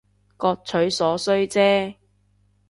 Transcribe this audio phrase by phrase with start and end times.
[0.35, 1.95] 各取所需姐